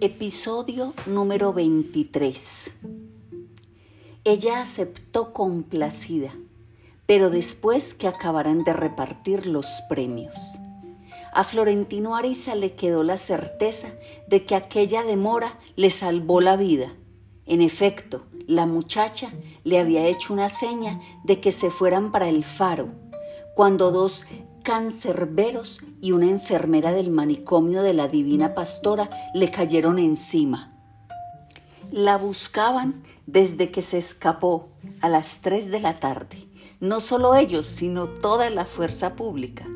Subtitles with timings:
[0.00, 2.72] Episodio número 23.
[4.22, 6.30] Ella aceptó complacida,
[7.06, 10.56] pero después que acabaran de repartir los premios.
[11.32, 13.88] A Florentino Ariza le quedó la certeza
[14.28, 16.94] de que aquella demora le salvó la vida.
[17.44, 19.32] En efecto, la muchacha
[19.64, 22.88] le había hecho una seña de que se fueran para el faro,
[23.56, 24.24] cuando dos
[24.68, 30.76] cancerberos y una enfermera del manicomio de la Divina Pastora le cayeron encima.
[31.90, 34.68] La buscaban desde que se escapó
[35.00, 36.50] a las 3 de la tarde.
[36.80, 39.66] No solo ellos, sino toda la fuerza pública.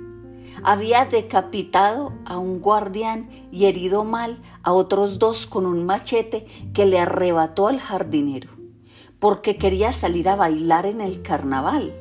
[0.63, 6.85] Había decapitado a un guardián y herido mal a otros dos con un machete que
[6.85, 8.51] le arrebató al jardinero,
[9.19, 11.95] porque quería salir a bailar en el carnaval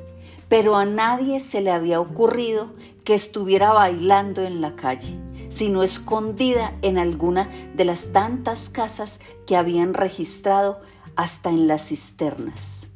[0.52, 2.74] pero a nadie se le había ocurrido
[3.06, 9.56] que estuviera bailando en la calle, sino escondida en alguna de las tantas casas que
[9.56, 10.82] habían registrado
[11.16, 12.88] hasta en las cisternas.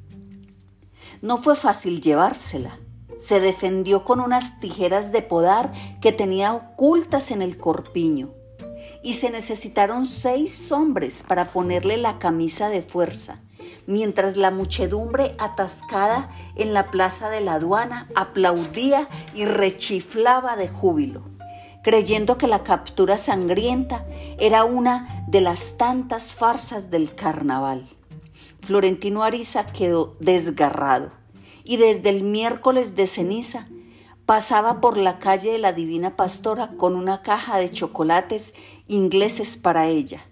[1.21, 2.77] No fue fácil llevársela.
[3.17, 8.33] Se defendió con unas tijeras de podar que tenía ocultas en el corpiño
[9.01, 13.39] y se necesitaron seis hombres para ponerle la camisa de fuerza
[13.87, 21.23] mientras la muchedumbre atascada en la plaza de la aduana aplaudía y rechiflaba de júbilo,
[21.83, 24.05] creyendo que la captura sangrienta
[24.39, 27.87] era una de las tantas farsas del carnaval.
[28.61, 31.11] Florentino Ariza quedó desgarrado
[31.63, 33.67] y desde el miércoles de ceniza
[34.25, 38.55] pasaba por la calle de la Divina Pastora con una caja de chocolates
[38.87, 40.25] ingleses para ella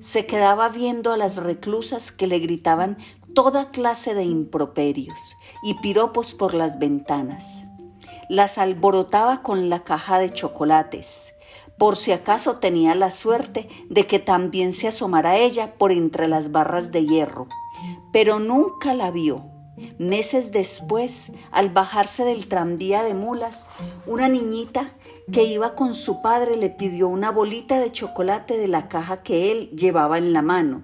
[0.00, 2.98] se quedaba viendo a las reclusas que le gritaban
[3.34, 5.18] toda clase de improperios
[5.62, 7.64] y piropos por las ventanas.
[8.28, 11.34] Las alborotaba con la caja de chocolates,
[11.78, 16.52] por si acaso tenía la suerte de que también se asomara ella por entre las
[16.52, 17.48] barras de hierro,
[18.12, 19.46] pero nunca la vio.
[19.98, 23.68] Meses después, al bajarse del tranvía de mulas,
[24.06, 24.92] una niñita
[25.32, 29.50] que iba con su padre le pidió una bolita de chocolate de la caja que
[29.50, 30.82] él llevaba en la mano.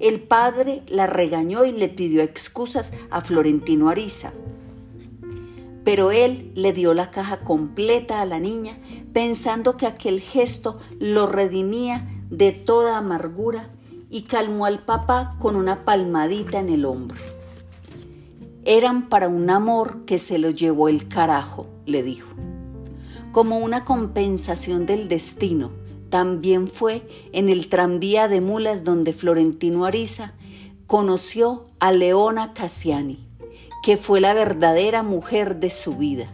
[0.00, 4.32] El padre la regañó y le pidió excusas a Florentino Ariza.
[5.84, 8.76] Pero él le dio la caja completa a la niña,
[9.12, 13.68] pensando que aquel gesto lo redimía de toda amargura
[14.10, 17.20] y calmó al papá con una palmadita en el hombro.
[18.64, 22.34] Eran para un amor que se lo llevó el carajo, le dijo
[23.34, 25.72] como una compensación del destino.
[26.08, 27.02] También fue
[27.32, 30.34] en el tranvía de mulas donde Florentino Ariza
[30.86, 33.26] conoció a Leona Cassiani,
[33.82, 36.28] que fue la verdadera mujer de su vida,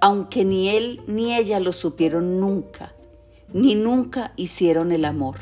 [0.00, 2.92] aunque ni él ni ella lo supieron nunca,
[3.52, 5.36] ni nunca hicieron el amor.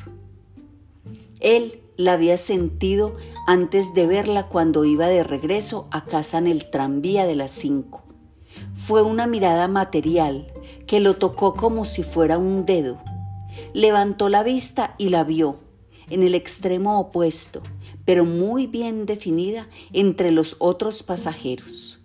[1.40, 3.16] Él la había sentido
[3.46, 8.02] antes de verla cuando iba de regreso a casa en el tranvía de las cinco.
[8.74, 10.52] Fue una mirada material
[10.90, 12.98] que lo tocó como si fuera un dedo.
[13.72, 15.60] Levantó la vista y la vio,
[16.08, 17.62] en el extremo opuesto,
[18.04, 22.00] pero muy bien definida entre los otros pasajeros.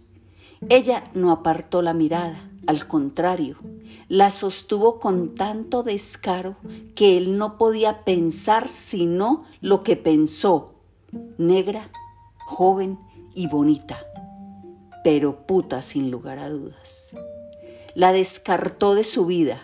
[0.69, 3.57] Ella no apartó la mirada, al contrario,
[4.07, 6.55] la sostuvo con tanto descaro
[6.93, 10.75] que él no podía pensar sino lo que pensó,
[11.39, 11.89] negra,
[12.45, 12.99] joven
[13.33, 13.97] y bonita
[15.05, 17.11] pero puta sin lugar a dudas.
[17.95, 19.61] La descartó de su vida,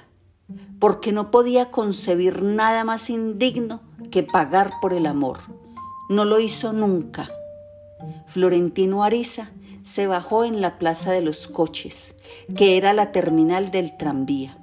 [0.80, 5.40] porque no podía concebir nada más indigno que pagar por el amor.
[6.10, 7.30] No lo hizo nunca.
[8.28, 9.52] Florentino Ariza
[9.84, 12.16] se bajó en la plaza de los coches,
[12.56, 14.61] que era la terminal del tranvía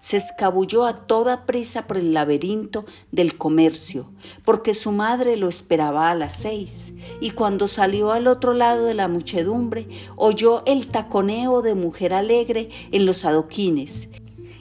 [0.00, 4.10] se escabulló a toda prisa por el laberinto del comercio,
[4.44, 8.94] porque su madre lo esperaba a las seis, y cuando salió al otro lado de
[8.94, 14.08] la muchedumbre, oyó el taconeo de mujer alegre en los adoquines,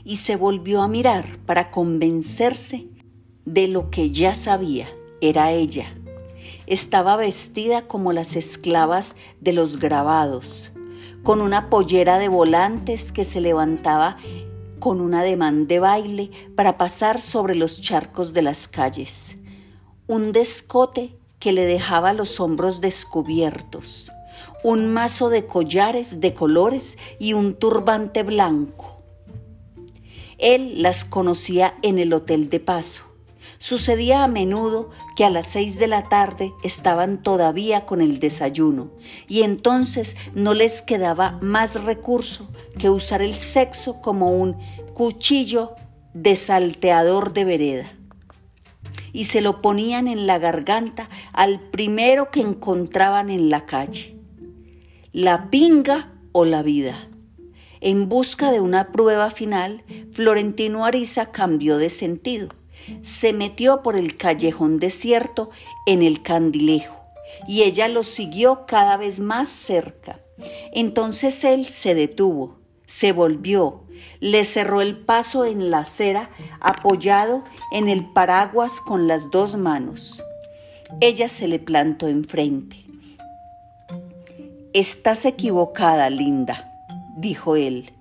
[0.03, 2.87] y se volvió a mirar para convencerse
[3.45, 4.89] de lo que ya sabía,
[5.21, 5.95] era ella.
[6.67, 10.73] Estaba vestida como las esclavas de los grabados,
[11.23, 14.17] con una pollera de volantes que se levantaba
[14.79, 19.35] con un ademán de baile para pasar sobre los charcos de las calles,
[20.07, 24.11] un descote que le dejaba los hombros descubiertos,
[24.63, 29.01] un mazo de collares de colores y un turbante blanco.
[30.37, 33.08] Él las conocía en el hotel de paso.
[33.59, 38.91] Sucedía a menudo que a las seis de la tarde estaban todavía con el desayuno
[39.27, 44.57] y entonces no les quedaba más recurso que usar el sexo como un
[44.93, 45.75] cuchillo
[46.13, 47.91] de salteador de vereda.
[49.11, 54.15] y se lo ponían en la garganta al primero que encontraban en la calle.
[55.11, 56.95] La pinga o la vida.
[57.81, 62.49] En busca de una prueba final, Florentino Ariza cambió de sentido.
[63.01, 65.49] Se metió por el callejón desierto
[65.85, 66.99] en el candilejo
[67.47, 70.19] y ella lo siguió cada vez más cerca.
[70.73, 73.83] Entonces él se detuvo, se volvió,
[74.19, 76.29] le cerró el paso en la acera
[76.59, 80.23] apoyado en el paraguas con las dos manos.
[81.01, 82.85] Ella se le plantó enfrente.
[84.73, 86.71] Estás equivocada, linda,
[87.17, 87.91] dijo él.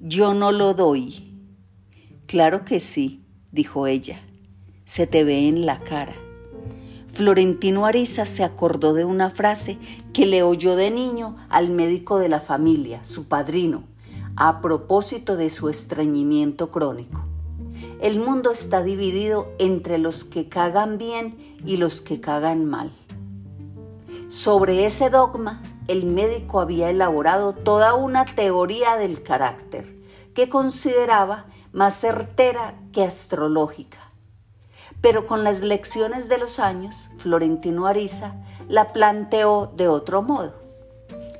[0.00, 1.26] Yo no lo doy.
[2.26, 3.19] Claro que sí,
[3.52, 4.20] dijo ella.
[4.84, 6.14] Se te ve en la cara.
[7.08, 9.78] Florentino Ariza se acordó de una frase
[10.12, 13.84] que le oyó de niño al médico de la familia, su padrino,
[14.36, 17.24] a propósito de su estreñimiento crónico.
[18.00, 21.36] El mundo está dividido entre los que cagan bien
[21.66, 22.90] y los que cagan mal.
[24.28, 30.00] Sobre ese dogma, el médico había elaborado toda una teoría del carácter
[30.34, 33.98] que consideraba más certera que astrológica.
[35.00, 38.34] Pero con las lecciones de los años, Florentino Ariza
[38.68, 40.54] la planteó de otro modo.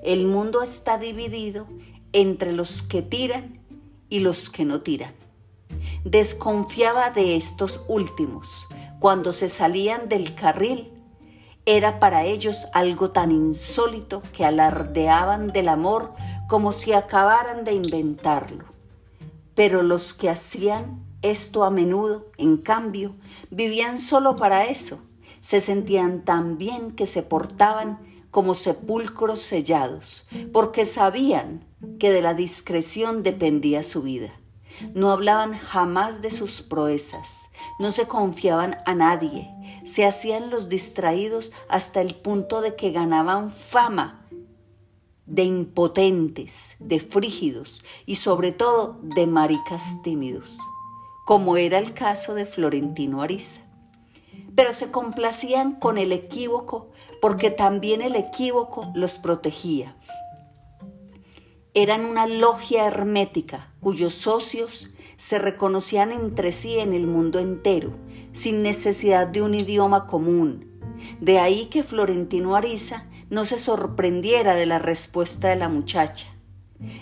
[0.03, 1.67] El mundo está dividido
[2.12, 3.61] entre los que tiran
[4.09, 5.15] y los que no tiran.
[6.05, 8.67] Desconfiaba de estos últimos.
[8.99, 10.93] Cuando se salían del carril,
[11.67, 16.15] era para ellos algo tan insólito que alardeaban del amor
[16.49, 18.69] como si acabaran de inventarlo.
[19.61, 23.17] Pero los que hacían esto a menudo, en cambio,
[23.51, 25.03] vivían solo para eso.
[25.39, 27.99] Se sentían tan bien que se portaban
[28.31, 31.67] como sepulcros sellados, porque sabían
[31.99, 34.33] que de la discreción dependía su vida.
[34.95, 37.43] No hablaban jamás de sus proezas,
[37.79, 39.51] no se confiaban a nadie,
[39.85, 44.19] se hacían los distraídos hasta el punto de que ganaban fama
[45.31, 50.59] de impotentes, de frígidos y sobre todo de maricas tímidos,
[51.25, 53.62] como era el caso de Florentino Ariza.
[54.56, 56.91] Pero se complacían con el equívoco
[57.23, 59.97] porque también el equívoco los protegía.
[61.75, 67.93] Eran una logia hermética cuyos socios se reconocían entre sí en el mundo entero,
[68.32, 70.67] sin necesidad de un idioma común.
[71.21, 76.27] De ahí que Florentino Ariza no se sorprendiera de la respuesta de la muchacha.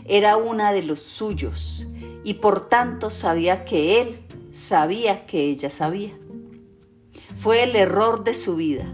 [0.04, 1.88] Era una de los suyos
[2.22, 6.12] y por tanto sabía que él sabía que ella sabía.
[7.34, 8.86] Fue el error de su vida,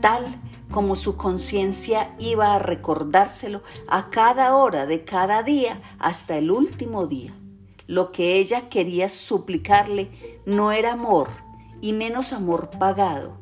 [0.00, 0.24] tal
[0.70, 7.06] como su conciencia iba a recordárselo a cada hora de cada día hasta el último
[7.06, 7.34] día.
[7.86, 11.28] Lo que ella quería suplicarle no era amor,
[11.80, 13.32] y menos amor pagado,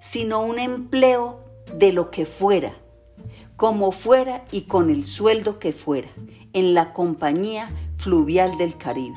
[0.00, 2.76] sino un empleo de lo que fuera,
[3.56, 6.08] como fuera y con el sueldo que fuera,
[6.52, 9.16] en la compañía fluvial del Caribe.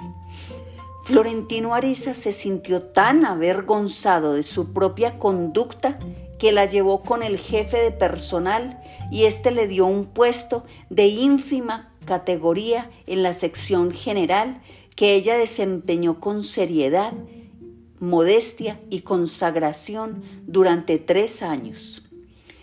[1.04, 5.98] Florentino Ariza se sintió tan avergonzado de su propia conducta
[6.38, 8.80] que la llevó con el jefe de personal
[9.12, 14.62] y éste le dio un puesto de ínfima categoría en la sección general
[14.96, 17.14] que ella desempeñó con seriedad,
[18.00, 21.99] modestia y consagración durante tres años.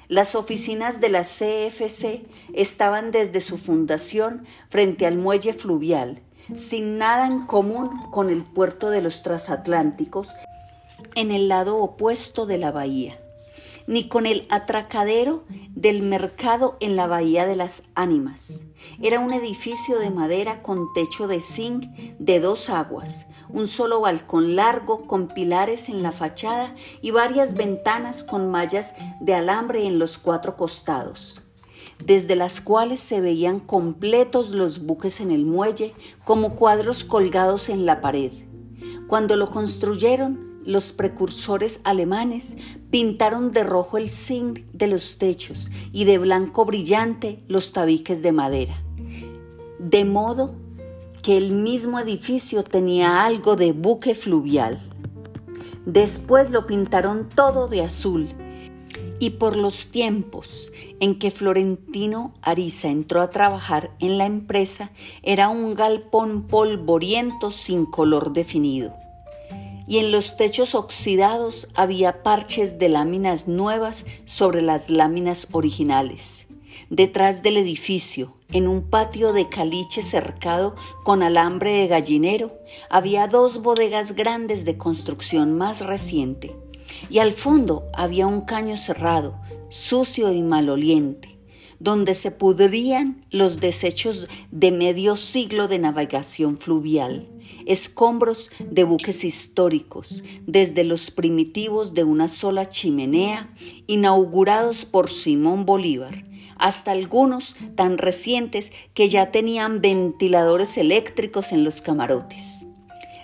[0.08, 2.22] Las oficinas de la CFC
[2.52, 6.20] estaban desde su fundación frente al muelle fluvial,
[6.54, 10.34] sin nada en común con el puerto de los transatlánticos,
[11.14, 13.18] en el lado opuesto de la bahía
[13.86, 15.44] ni con el atracadero
[15.74, 18.64] del mercado en la Bahía de las Ánimas.
[19.00, 21.84] Era un edificio de madera con techo de zinc
[22.18, 28.24] de dos aguas, un solo balcón largo con pilares en la fachada y varias ventanas
[28.24, 31.42] con mallas de alambre en los cuatro costados
[32.04, 35.92] desde las cuales se veían completos los buques en el muelle
[36.24, 38.32] como cuadros colgados en la pared.
[39.06, 42.56] Cuando lo construyeron, los precursores alemanes
[42.90, 48.32] pintaron de rojo el zinc de los techos y de blanco brillante los tabiques de
[48.32, 48.74] madera.
[49.78, 50.54] De modo
[51.26, 54.78] que el mismo edificio tenía algo de buque fluvial.
[55.84, 58.28] Después lo pintaron todo de azul
[59.18, 64.92] y por los tiempos en que Florentino Ariza entró a trabajar en la empresa
[65.24, 68.94] era un galpón polvoriento sin color definido
[69.88, 76.45] y en los techos oxidados había parches de láminas nuevas sobre las láminas originales.
[76.90, 82.52] Detrás del edificio, en un patio de caliche cercado con alambre de gallinero,
[82.90, 86.54] había dos bodegas grandes de construcción más reciente,
[87.10, 89.34] y al fondo había un caño cerrado,
[89.68, 91.34] sucio y maloliente,
[91.80, 97.26] donde se pudrían los desechos de medio siglo de navegación fluvial,
[97.66, 103.48] escombros de buques históricos, desde los primitivos de una sola chimenea,
[103.88, 106.24] inaugurados por Simón Bolívar,
[106.58, 112.64] hasta algunos tan recientes que ya tenían ventiladores eléctricos en los camarotes.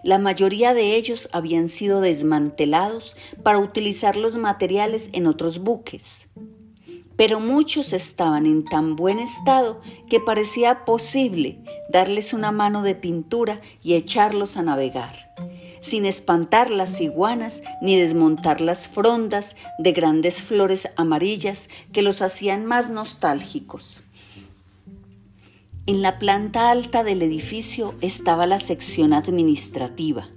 [0.03, 6.27] La mayoría de ellos habían sido desmantelados para utilizar los materiales en otros buques,
[7.17, 11.59] pero muchos estaban en tan buen estado que parecía posible
[11.93, 15.15] darles una mano de pintura y echarlos a navegar
[15.83, 22.65] sin espantar las iguanas ni desmontar las frondas de grandes flores amarillas que los hacían
[22.65, 24.05] más nostálgicos.
[25.85, 30.29] En la planta alta del edificio estaba la sección administrativa,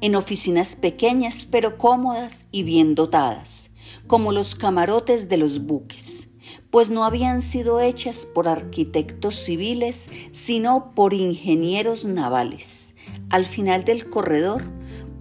[0.00, 3.70] en oficinas pequeñas pero cómodas y bien dotadas,
[4.06, 6.28] como los camarotes de los buques,
[6.70, 12.94] pues no habían sido hechas por arquitectos civiles, sino por ingenieros navales.
[13.30, 14.62] Al final del corredor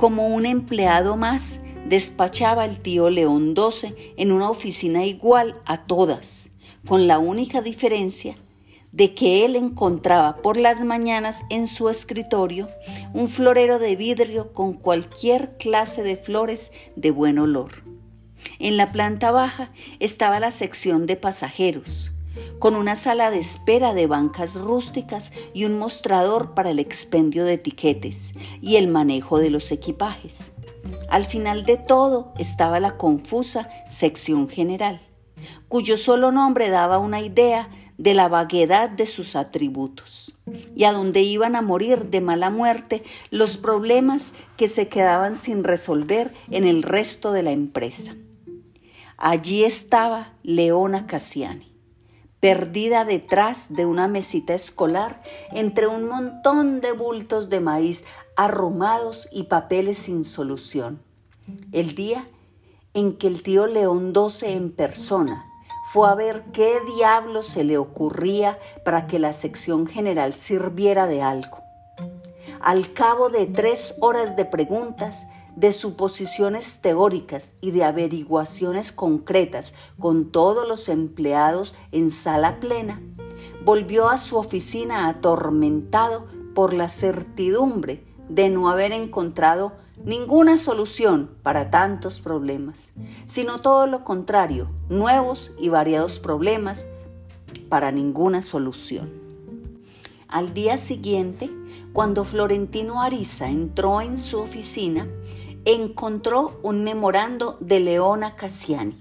[0.01, 6.49] como un empleado más, despachaba el tío León XII en una oficina igual a todas,
[6.87, 8.33] con la única diferencia
[8.91, 12.67] de que él encontraba por las mañanas en su escritorio
[13.13, 17.69] un florero de vidrio con cualquier clase de flores de buen olor.
[18.57, 22.09] En la planta baja estaba la sección de pasajeros,
[22.59, 27.53] con una sala de espera de bancas rústicas y un mostrador para el expendio de
[27.53, 30.51] etiquetes y el manejo de los equipajes.
[31.09, 34.99] Al final de todo estaba la confusa sección general,
[35.67, 40.33] cuyo solo nombre daba una idea de la vaguedad de sus atributos,
[40.75, 45.63] y a donde iban a morir de mala muerte los problemas que se quedaban sin
[45.63, 48.15] resolver en el resto de la empresa.
[49.17, 51.70] Allí estaba Leona Cassiani
[52.41, 55.21] perdida detrás de una mesita escolar
[55.51, 58.03] entre un montón de bultos de maíz
[58.35, 60.99] arrumados y papeles sin solución.
[61.71, 62.25] El día
[62.93, 65.45] en que el tío León XII en persona
[65.93, 71.21] fue a ver qué diablo se le ocurría para que la sección general sirviera de
[71.21, 71.59] algo.
[72.59, 80.31] Al cabo de tres horas de preguntas, de suposiciones teóricas y de averiguaciones concretas con
[80.31, 82.99] todos los empleados en sala plena,
[83.63, 89.73] volvió a su oficina atormentado por la certidumbre de no haber encontrado
[90.05, 92.89] ninguna solución para tantos problemas,
[93.27, 96.87] sino todo lo contrario, nuevos y variados problemas
[97.69, 99.09] para ninguna solución.
[100.27, 101.49] Al día siguiente,
[101.93, 105.07] cuando Florentino Ariza entró en su oficina,
[105.65, 108.95] encontró un memorando de Leona Cassiani,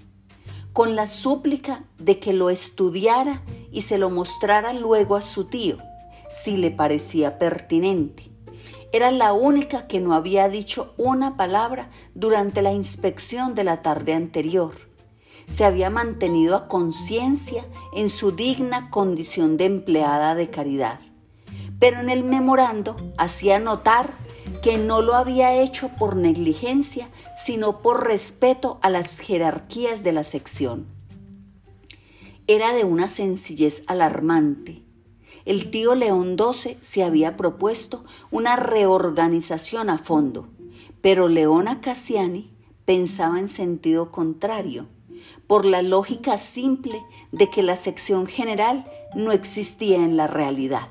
[0.73, 3.41] con la súplica de que lo estudiara
[3.71, 5.77] y se lo mostrara luego a su tío,
[6.31, 8.31] si le parecía pertinente.
[8.93, 14.13] Era la única que no había dicho una palabra durante la inspección de la tarde
[14.13, 14.73] anterior.
[15.47, 17.65] Se había mantenido a conciencia
[17.95, 20.99] en su digna condición de empleada de caridad.
[21.79, 24.13] Pero en el memorando hacía notar
[24.59, 30.23] que no lo había hecho por negligencia, sino por respeto a las jerarquías de la
[30.23, 30.85] sección.
[32.47, 34.81] Era de una sencillez alarmante.
[35.45, 40.47] El tío León XII se había propuesto una reorganización a fondo,
[41.01, 42.49] pero Leona Cassiani
[42.85, 44.85] pensaba en sentido contrario,
[45.47, 50.87] por la lógica simple de que la sección general no existía en la realidad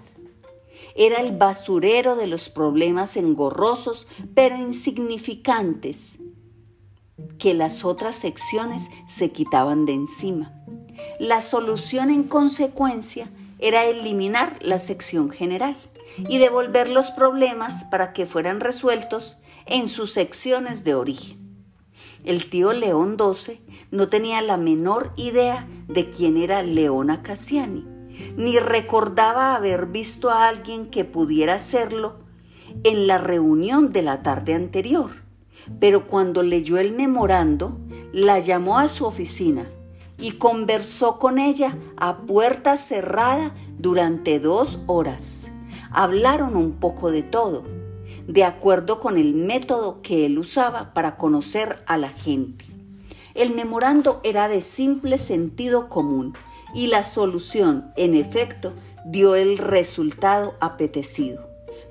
[1.01, 6.19] era el basurero de los problemas engorrosos pero insignificantes
[7.39, 10.53] que las otras secciones se quitaban de encima.
[11.19, 13.31] La solución en consecuencia
[13.61, 15.75] era eliminar la sección general
[16.29, 21.39] y devolver los problemas para que fueran resueltos en sus secciones de origen.
[22.27, 23.59] El tío León XII
[23.91, 28.00] no tenía la menor idea de quién era Leona Cassiani
[28.37, 32.15] ni recordaba haber visto a alguien que pudiera hacerlo
[32.85, 35.11] en la reunión de la tarde anterior.
[35.79, 37.77] Pero cuando leyó el memorando,
[38.13, 39.67] la llamó a su oficina
[40.19, 45.49] y conversó con ella a puerta cerrada durante dos horas.
[45.91, 47.65] Hablaron un poco de todo,
[48.27, 52.65] de acuerdo con el método que él usaba para conocer a la gente.
[53.35, 56.35] El memorando era de simple sentido común
[56.75, 58.73] y la solución, en efecto,
[59.05, 61.47] dio el resultado apetecido.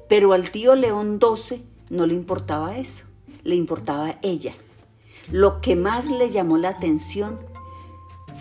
[0.08, 3.06] Pero al tío León XII no le importaba eso,
[3.44, 4.54] le importaba ella.
[5.32, 7.40] Lo que más le llamó la atención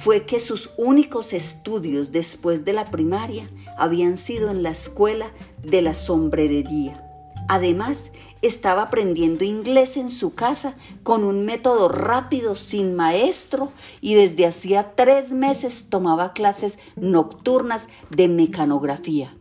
[0.02, 5.30] fue que sus únicos estudios después de la primaria habían sido en la escuela
[5.62, 7.04] de la sombrerería.
[7.48, 8.10] Además,
[8.42, 14.92] estaba aprendiendo inglés en su casa con un método rápido, sin maestro, y desde hacía
[14.94, 19.34] tres meses tomaba clases nocturnas de mecanografía,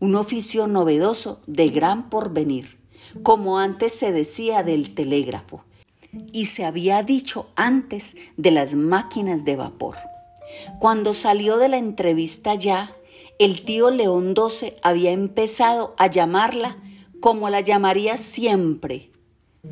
[0.00, 2.78] un oficio novedoso de gran porvenir,
[3.22, 5.62] como antes se decía del telégrafo,
[6.32, 9.96] y se había dicho antes de las máquinas de vapor.
[10.78, 12.92] Cuando salió de la entrevista ya,
[13.38, 16.76] el tío León XII había empezado a llamarla
[17.24, 19.08] como la llamaría siempre,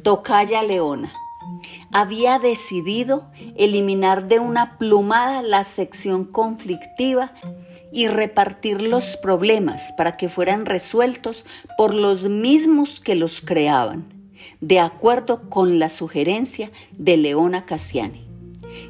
[0.03, 1.13] Tocaya Leona.
[1.93, 3.25] Había decidido
[3.59, 7.35] eliminar de una plumada la sección conflictiva
[7.93, 11.45] y repartir los problemas para que fueran resueltos
[11.77, 14.07] por los mismos que los creaban,
[14.63, 18.25] de acuerdo con la sugerencia de Leona Cassiani.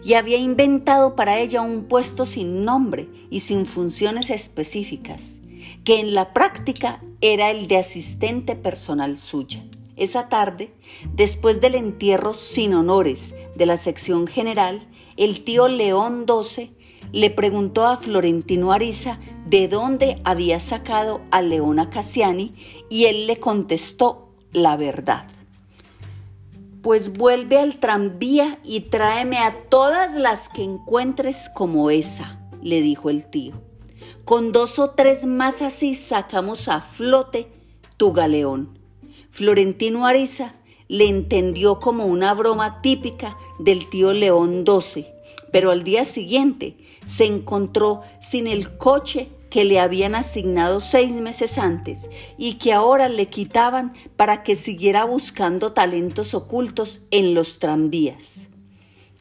[0.04, 5.38] Y había inventado para ella un puesto sin nombre y sin funciones específicas,
[5.84, 9.64] que en la práctica era el de asistente personal suya.
[9.96, 10.72] Esa tarde,
[11.14, 14.86] después del entierro sin honores de la sección general,
[15.16, 16.70] el tío León XII
[17.12, 22.54] le preguntó a Florentino Ariza de dónde había sacado a Leona Cassiani
[22.88, 25.26] y él le contestó la verdad.
[26.82, 33.10] Pues vuelve al tranvía y tráeme a todas las que encuentres como esa, le dijo
[33.10, 33.71] el tío.
[34.24, 37.48] Con dos o tres más así sacamos a flote
[37.96, 38.78] tu galeón.
[39.30, 40.54] Florentino Ariza
[40.86, 45.06] le entendió como una broma típica del tío León XII,
[45.50, 51.58] pero al día siguiente se encontró sin el coche que le habían asignado seis meses
[51.58, 58.46] antes y que ahora le quitaban para que siguiera buscando talentos ocultos en los tranvías.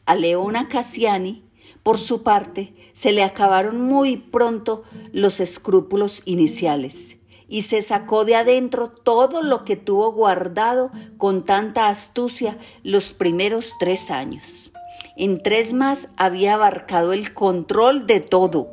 [0.06, 1.42] A Leona Cassiani
[1.82, 7.16] por su parte, se le acabaron muy pronto los escrúpulos iniciales
[7.48, 13.74] y se sacó de adentro todo lo que tuvo guardado con tanta astucia los primeros
[13.78, 14.72] tres años.
[15.16, 18.70] En tres más había abarcado el control de todo.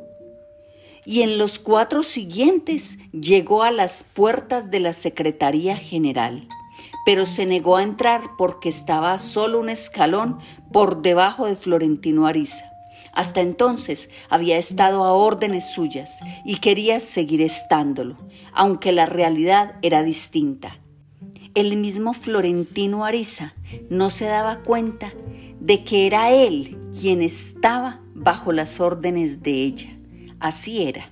[1.05, 6.47] Y en los cuatro siguientes llegó a las puertas de la Secretaría General,
[7.05, 10.37] pero se negó a entrar porque estaba solo un escalón
[10.71, 12.78] por debajo de Florentino Ariza.
[13.13, 18.17] Hasta entonces había estado a órdenes suyas y quería seguir estándolo,
[18.53, 20.79] aunque la realidad era distinta.
[21.55, 23.53] El mismo Florentino Ariza
[23.89, 25.13] no se daba cuenta
[25.59, 29.97] de que era él quien estaba bajo las órdenes de ella.
[30.39, 31.11] Así era.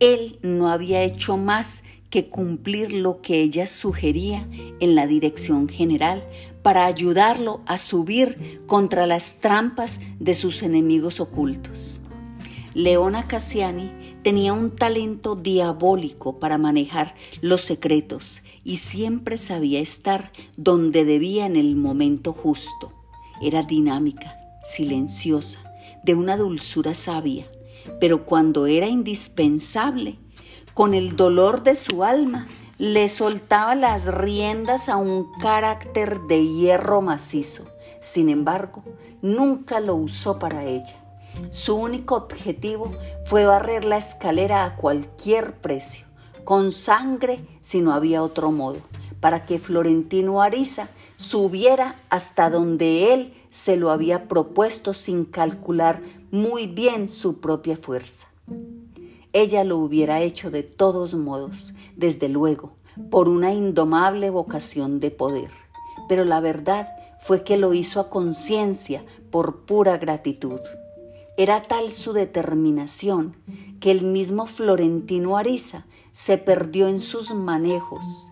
[0.00, 1.82] Él no había hecho más
[2.14, 4.48] que cumplir lo que ella sugería
[4.78, 6.24] en la dirección general
[6.62, 11.98] para ayudarlo a subir contra las trampas de sus enemigos ocultos.
[12.72, 13.90] Leona Cassiani
[14.22, 21.56] tenía un talento diabólico para manejar los secretos y siempre sabía estar donde debía en
[21.56, 22.92] el momento justo.
[23.42, 25.58] Era dinámica, silenciosa,
[26.04, 27.44] de una dulzura sabia,
[27.98, 30.20] pero cuando era indispensable,
[30.74, 37.00] con el dolor de su alma, le soltaba las riendas a un carácter de hierro
[37.00, 37.64] macizo.
[38.00, 38.82] Sin embargo,
[39.22, 40.96] nunca lo usó para ella.
[41.50, 42.92] Su único objetivo
[43.24, 46.06] fue barrer la escalera a cualquier precio,
[46.44, 48.78] con sangre si no había otro modo,
[49.20, 56.66] para que Florentino Ariza subiera hasta donde él se lo había propuesto sin calcular muy
[56.66, 58.26] bien su propia fuerza.
[59.34, 62.76] Ella lo hubiera hecho de todos modos, desde luego,
[63.10, 65.50] por una indomable vocación de poder.
[66.08, 70.60] Pero la verdad fue que lo hizo a conciencia por pura gratitud.
[71.36, 73.34] Era tal su determinación
[73.80, 78.30] que el mismo Florentino Ariza se perdió en sus manejos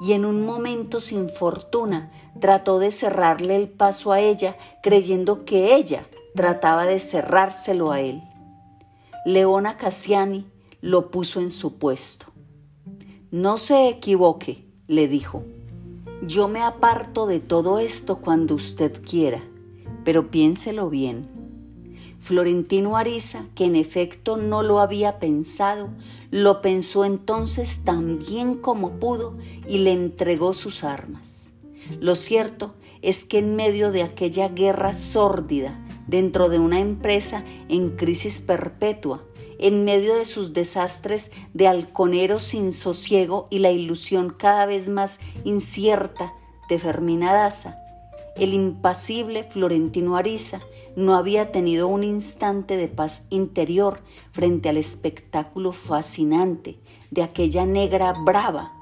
[0.00, 5.74] y en un momento sin fortuna trató de cerrarle el paso a ella creyendo que
[5.74, 6.06] ella
[6.36, 8.22] trataba de cerrárselo a él.
[9.24, 10.46] Leona Cassiani
[10.80, 12.26] lo puso en su puesto.
[13.30, 15.44] No se equivoque, le dijo.
[16.26, 19.40] Yo me aparto de todo esto cuando usted quiera,
[20.04, 21.28] pero piénselo bien.
[22.18, 25.90] Florentino Ariza, que en efecto no lo había pensado,
[26.32, 31.52] lo pensó entonces tan bien como pudo y le entregó sus armas.
[32.00, 35.78] Lo cierto es que en medio de aquella guerra sórdida
[36.12, 39.24] dentro de una empresa en crisis perpetua,
[39.58, 45.20] en medio de sus desastres de halconero sin sosiego y la ilusión cada vez más
[45.44, 46.34] incierta
[46.68, 47.78] de Fermina Daza,
[48.36, 50.60] el impasible Florentino Ariza
[50.96, 54.00] no había tenido un instante de paz interior
[54.32, 56.78] frente al espectáculo fascinante
[57.10, 58.72] de aquella negra brava,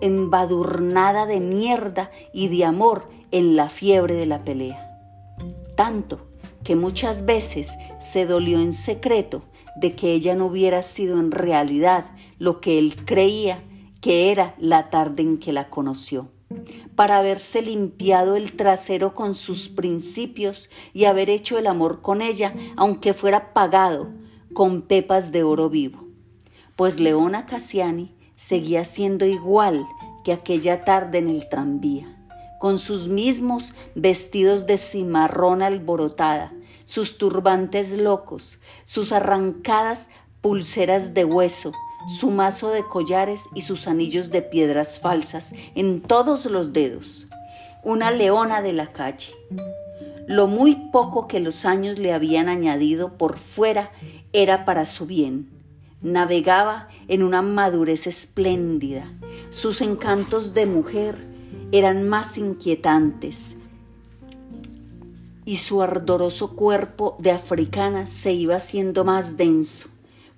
[0.00, 4.98] embadurnada de mierda y de amor en la fiebre de la pelea.
[5.76, 6.25] Tanto
[6.66, 9.44] que muchas veces se dolió en secreto
[9.76, 12.06] de que ella no hubiera sido en realidad
[12.38, 13.62] lo que él creía
[14.00, 16.28] que era la tarde en que la conoció
[16.96, 22.54] para haberse limpiado el trasero con sus principios y haber hecho el amor con ella,
[22.76, 24.08] aunque fuera pagado
[24.52, 26.04] con pepas de oro vivo.
[26.74, 29.86] Pues Leona Cassiani seguía siendo igual
[30.24, 32.06] que aquella tarde en el tranvía,
[32.58, 36.52] con sus mismos vestidos de cimarrón alborotada,
[36.86, 40.08] sus turbantes locos, sus arrancadas
[40.40, 41.72] pulseras de hueso,
[42.08, 47.26] su mazo de collares y sus anillos de piedras falsas en todos los dedos.
[47.82, 49.34] Una leona de la calle.
[50.26, 53.90] Lo muy poco que los años le habían añadido por fuera
[54.32, 55.50] era para su bien.
[56.00, 59.12] Navegaba en una madurez espléndida.
[59.50, 61.16] Sus encantos de mujer
[61.72, 63.56] eran más inquietantes
[65.46, 69.88] y su ardoroso cuerpo de africana se iba haciendo más denso.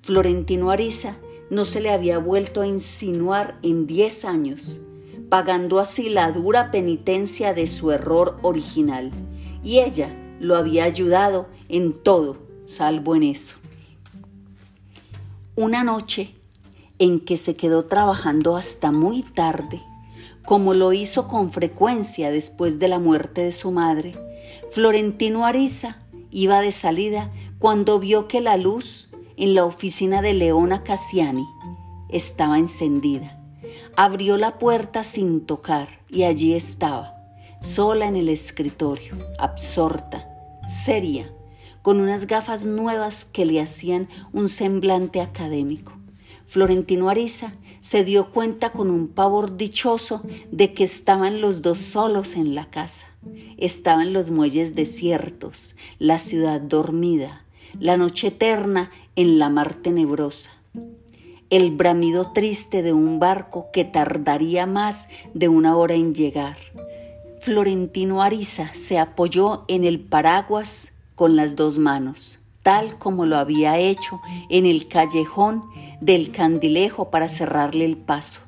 [0.03, 1.17] Florentino Ariza
[1.51, 4.81] no se le había vuelto a insinuar en diez años,
[5.31, 9.11] pagando así la dura penitencia de su error original.
[9.65, 13.57] Y ella lo había ayudado en todo, salvo en eso.
[15.57, 16.35] Una noche
[16.99, 19.83] en que se quedó trabajando hasta muy tarde,
[20.45, 24.28] como lo hizo con frecuencia después de la muerte de su madre,
[24.71, 25.97] Florentino Ariza
[26.31, 31.47] iba de salida cuando vio que la luz en la oficina de Leona Cassiani
[32.11, 33.41] estaba encendida.
[33.97, 37.17] Abrió la puerta sin tocar y allí estaba,
[37.63, 40.29] sola en el escritorio, absorta,
[40.67, 41.33] seria,
[41.81, 45.93] con unas gafas nuevas que le hacían un semblante académico.
[46.47, 47.53] Florentino Ariza
[47.89, 50.21] se dio cuenta con un pavor dichoso
[50.53, 53.07] de que estaban los dos solos en la casa.
[53.57, 57.47] Estaban los muelles desiertos, la ciudad dormida,
[57.81, 60.51] la noche eterna en la mar tenebrosa,
[61.49, 66.59] el bramido triste de un barco que tardaría más de una hora en llegar.
[67.41, 73.79] Florentino Ariza se apoyó en el paraguas con las dos manos, tal como lo había
[73.79, 74.21] hecho
[74.51, 75.65] en el callejón
[76.01, 78.41] del candilejo para cerrarle el paso,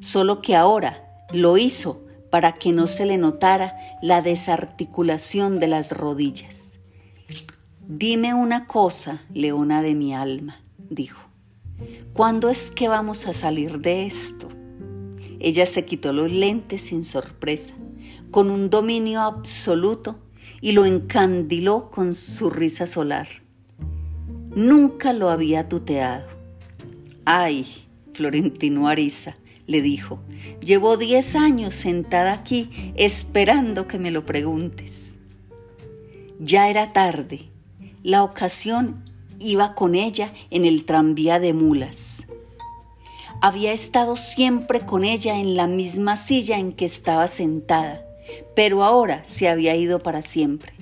[0.00, 5.92] solo que ahora lo hizo para que no se le notara la desarticulación de las
[5.92, 6.78] rodillas.
[7.86, 11.20] Dime una cosa, leona de mi alma, dijo.
[12.14, 14.48] ¿Cuándo es que vamos a salir de esto?
[15.40, 17.74] Ella se quitó los lentes sin sorpresa,
[18.30, 20.18] con un dominio absoluto,
[20.60, 23.28] y lo encandiló con su risa solar.
[24.54, 26.41] Nunca lo había tuteado.
[27.24, 27.66] Ay,
[28.12, 30.20] Florentino Ariza, le dijo,
[30.60, 35.16] llevo diez años sentada aquí esperando que me lo preguntes.
[36.40, 37.52] Ya era tarde
[38.02, 39.04] la ocasión
[39.38, 42.26] iba con ella en el tranvía de mulas.
[43.40, 48.04] Había estado siempre con ella en la misma silla en que estaba sentada,
[48.56, 50.72] pero ahora se había ido para siempre.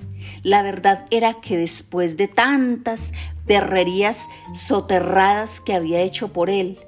[0.43, 3.13] La verdad era que después de tantas
[3.51, 6.79] perrerías soterradas que había hecho por él,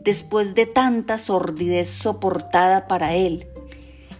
[0.00, 3.46] después de tanta sordidez soportada para él,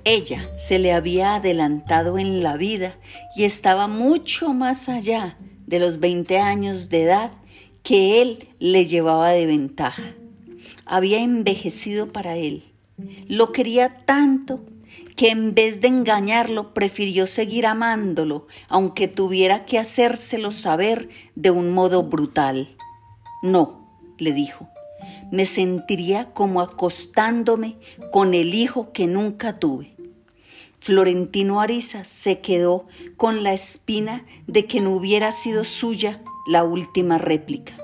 [0.04, 2.94] ella se le había adelantado en la vida
[3.34, 7.32] y estaba mucho más allá de los 20 años de edad
[7.82, 10.14] que él le llevaba de ventaja.
[10.86, 12.72] Había envejecido para él.
[13.26, 14.64] Lo quería tanto
[15.20, 21.72] que en vez de engañarlo prefirió seguir amándolo, aunque tuviera que hacérselo saber de un
[21.72, 22.74] modo brutal.
[23.42, 24.70] No, le dijo,
[25.30, 27.76] me sentiría como acostándome
[28.10, 29.94] con el hijo que nunca tuve.
[30.78, 32.86] Florentino Ariza se quedó
[33.18, 37.76] con la espina de que no hubiera sido suya la última réplica.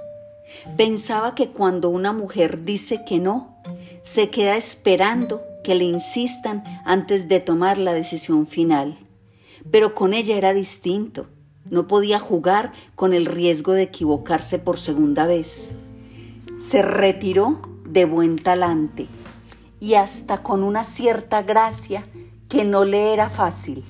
[0.79, 3.59] Pensaba que cuando una mujer dice que no,
[4.01, 8.96] se queda esperando que le insistan antes de tomar la decisión final.
[9.72, 11.26] Pero con ella era distinto.
[11.68, 15.74] No podía jugar con el riesgo de equivocarse por segunda vez.
[16.57, 19.09] Se retiró de buen talante
[19.81, 22.07] y hasta con una cierta gracia
[22.48, 23.83] que no le era fácil.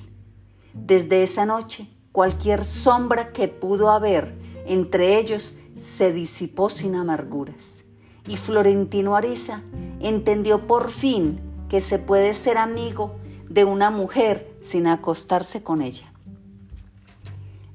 [0.73, 4.33] Desde esa noche, cualquier sombra que pudo haber
[4.65, 7.83] entre ellos se disipó sin amarguras.
[8.27, 9.61] Y Florentino Ariza
[9.99, 13.15] entendió por fin que se puede ser amigo
[13.49, 16.11] de una mujer sin acostarse con ella.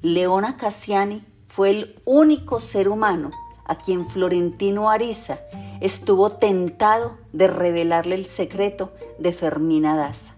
[0.01, 3.31] Leona Cassiani fue el único ser humano
[3.65, 5.39] a quien Florentino Ariza
[5.79, 10.35] estuvo tentado de revelarle el secreto de Fermina Daza.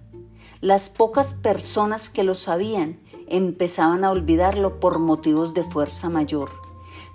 [0.62, 6.50] Las pocas personas que lo sabían empezaban a olvidarlo por motivos de fuerza mayor.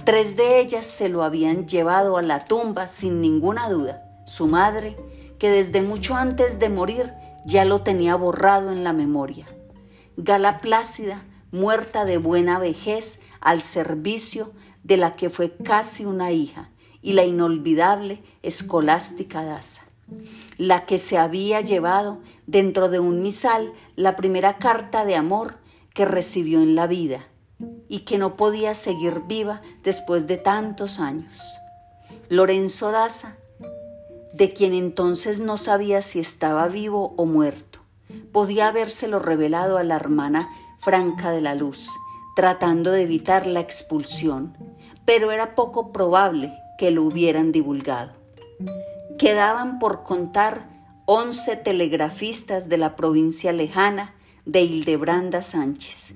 [0.04, 4.02] Tres de ellas se lo habían llevado a la tumba sin ninguna duda.
[4.26, 4.96] Su madre,
[5.40, 7.12] que desde mucho antes de morir
[7.44, 9.46] ya lo tenía borrado en la memoria.
[10.16, 14.52] Gala Plácida, muerta de buena vejez al servicio
[14.84, 16.70] de la que fue casi una hija,
[17.02, 19.82] y la inolvidable escolástica Daza,
[20.58, 25.56] la que se había llevado dentro de un misal la primera carta de amor
[25.94, 27.26] que recibió en la vida
[27.88, 31.40] y que no podía seguir viva después de tantos años.
[32.28, 33.36] Lorenzo Daza,
[34.32, 37.80] de quien entonces no sabía si estaba vivo o muerto,
[38.32, 41.88] podía habérselo revelado a la hermana Franca de la Luz,
[42.36, 44.56] tratando de evitar la expulsión,
[45.04, 48.12] pero era poco probable que lo hubieran divulgado.
[49.18, 50.68] Quedaban por contar
[51.04, 54.14] once telegrafistas de la provincia lejana
[54.46, 56.14] de Hildebranda Sánchez,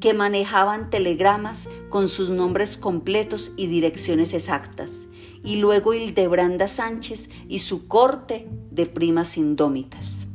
[0.00, 5.02] que manejaban telegramas con sus nombres completos y direcciones exactas,
[5.44, 10.26] y luego Hildebranda Sánchez y su corte de primas indómitas.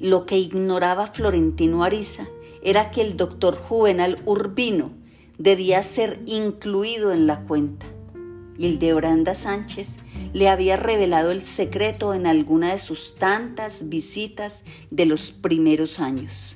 [0.00, 2.26] Lo que ignoraba Florentino Ariza
[2.62, 4.92] era que el doctor Juvenal Urbino
[5.38, 7.86] debía ser incluido en la cuenta.
[8.58, 9.98] Hildebranda Sánchez
[10.32, 16.55] le había revelado el secreto en alguna de sus tantas visitas de los primeros años.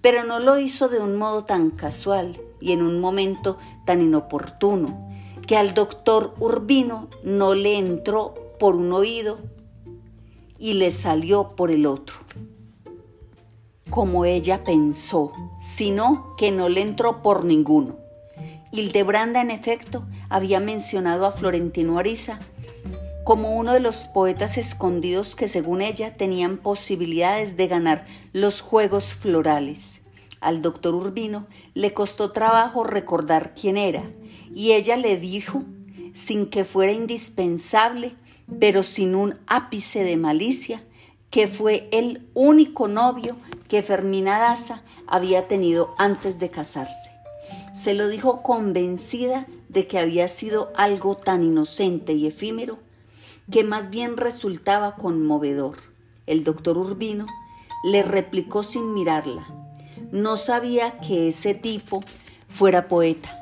[0.00, 5.08] Pero no lo hizo de un modo tan casual y en un momento tan inoportuno
[5.46, 9.38] que al doctor Urbino no le entró por un oído
[10.58, 12.16] y le salió por el otro,
[13.90, 17.96] como ella pensó, sino que no le entró por ninguno.
[18.72, 22.40] Hildebranda, en efecto, había mencionado a Florentino Ariza
[23.26, 29.14] como uno de los poetas escondidos que según ella tenían posibilidades de ganar los Juegos
[29.14, 30.02] Florales.
[30.38, 34.04] Al doctor Urbino le costó trabajo recordar quién era
[34.54, 35.64] y ella le dijo,
[36.14, 38.14] sin que fuera indispensable,
[38.60, 40.84] pero sin un ápice de malicia,
[41.28, 43.34] que fue el único novio
[43.66, 47.10] que Fermina Daza había tenido antes de casarse.
[47.74, 52.85] Se lo dijo convencida de que había sido algo tan inocente y efímero
[53.50, 55.76] que más bien resultaba conmovedor.
[56.26, 57.26] El doctor Urbino
[57.84, 59.46] le replicó sin mirarla.
[60.12, 62.02] No sabía que ese tipo
[62.48, 63.36] fuera poeta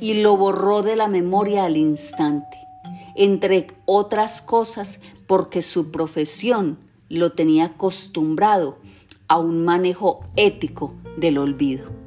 [0.00, 2.56] y lo borró de la memoria al instante,
[3.16, 8.78] entre otras cosas porque su profesión lo tenía acostumbrado
[9.28, 12.01] a un manejo ético del olvido.